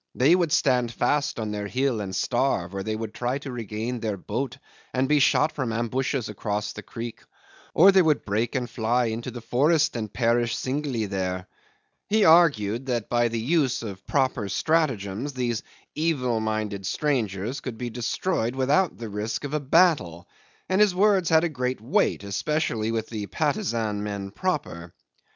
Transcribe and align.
They 0.15 0.33
would 0.33 0.51
stand 0.51 0.91
fast 0.91 1.39
on 1.39 1.51
their 1.51 1.67
hill 1.67 2.01
and 2.01 2.15
starve, 2.15 2.73
or 2.73 2.81
they 2.81 2.95
would 2.95 3.13
try 3.13 3.37
to 3.37 3.51
regain 3.51 3.99
their 3.99 4.17
boat 4.17 4.57
and 4.95 5.07
be 5.07 5.19
shot 5.19 5.51
from 5.51 5.71
ambushes 5.71 6.27
across 6.27 6.73
the 6.73 6.81
creek, 6.81 7.21
or 7.75 7.91
they 7.91 8.01
would 8.01 8.25
break 8.25 8.55
and 8.55 8.67
fly 8.67 9.05
into 9.13 9.29
the 9.29 9.41
forest 9.41 9.95
and 9.95 10.11
perish 10.11 10.55
singly 10.55 11.05
there." 11.05 11.45
He 12.09 12.25
argued 12.25 12.87
that 12.87 13.09
by 13.09 13.27
the 13.27 13.37
use 13.39 13.83
of 13.83 14.07
proper 14.07 14.49
stratagems 14.49 15.33
these 15.33 15.61
evil 15.93 16.39
minded 16.39 16.87
strangers 16.87 17.59
could 17.59 17.77
be 17.77 17.91
destroyed 17.91 18.55
without 18.55 18.97
the 18.97 19.07
risk 19.07 19.43
of 19.43 19.53
a 19.53 19.59
battle, 19.59 20.27
and 20.67 20.81
his 20.81 20.95
words 20.95 21.29
had 21.29 21.43
a 21.43 21.47
great 21.47 21.79
weight, 21.79 22.23
especially 22.23 22.91
with 22.91 23.09
the 23.09 23.27
Patusan 23.27 24.01
men 24.01 24.31
proper. 24.31 24.95